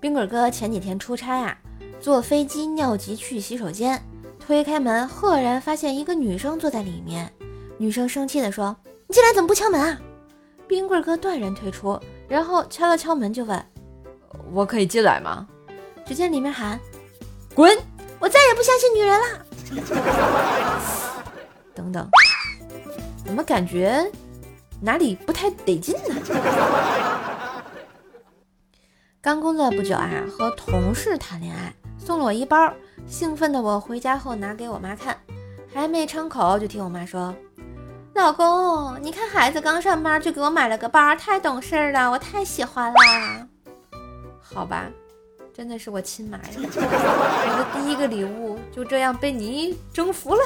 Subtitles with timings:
[0.00, 1.58] 冰棍哥前几天出差啊，
[2.00, 4.02] 坐飞机尿急去洗手间，
[4.38, 7.32] 推开门，赫然发现一个女生坐在里面。
[7.78, 8.76] 女生生气地说
[9.06, 9.98] ：“你进来怎么不敲门啊？”
[10.68, 11.98] 冰棍哥断然退出，
[12.28, 13.64] 然后敲了敲门就问
[14.52, 15.46] ：“我可以进来吗？”
[16.06, 16.78] 只见里面喊
[17.54, 17.76] ：“滚！
[18.20, 19.26] 我再也不相信女人了。”
[21.74, 22.08] 等等，
[23.24, 24.10] 怎么感觉
[24.80, 26.14] 哪里不太得劲呢？
[29.28, 32.72] 刚工作不久啊，和同事谈恋爱，送了我一包，
[33.06, 35.14] 兴奋的我回家后拿给我妈看，
[35.70, 37.34] 还没张口就听我妈说
[38.16, 42.96] ：“老公，你看孩子刚上班就给我买了个包，太懂事了，我太喜欢了。
[44.40, 44.86] ”好吧，
[45.52, 46.44] 真的是我亲妈呀！
[46.56, 50.40] 我的第一个礼物就这样被你征服了。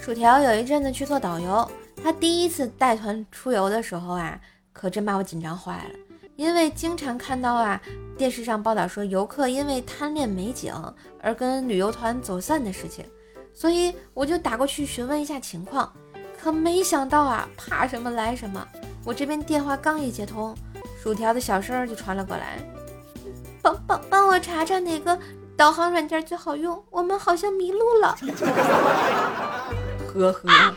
[0.00, 1.70] 薯条有一阵子去做导游。
[2.02, 4.40] 他第一次带团出游的时候啊，
[4.72, 5.90] 可真把我紧张坏了。
[6.36, 7.80] 因为经常看到啊，
[8.16, 10.72] 电视上报道说游客因为贪恋美景
[11.20, 13.04] 而跟旅游团走散的事情，
[13.52, 15.92] 所以我就打过去询问一下情况。
[16.40, 18.64] 可没想到啊，怕什么来什么。
[19.04, 20.54] 我这边电话刚一接通，
[21.02, 22.58] 薯条的小声就传了过来
[23.60, 25.18] ：“帮帮帮我查查哪个
[25.56, 28.16] 导航软件最好用，我们好像迷路了。
[30.14, 30.74] ”呵呵。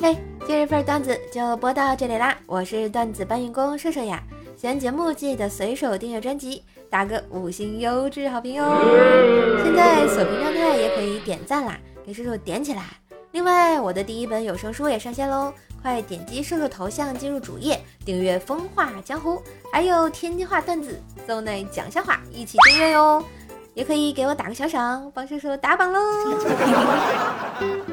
[0.00, 2.36] 嘿，今日份段子就播到这里啦！
[2.46, 4.22] 我是段子搬运工射射呀，
[4.56, 8.64] 喜欢节目记得随手订阅专辑，打个五星优质好评哟！
[9.64, 12.82] 现在锁屏状态也可以点赞啦，给射手点起来！
[13.32, 19.34] 另外，我的第一本有声书也上线喽，快点击射手头像进入主页订阅《风化江湖》，
[19.72, 23.22] 还有天津话段子、搜内讲笑话，一起订阅哟！
[23.76, 26.00] 也可以给我打个小赏帮叔叔打榜喽。